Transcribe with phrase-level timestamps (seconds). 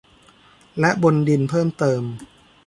[0.79, 2.01] และบนดินเพิ่มเติม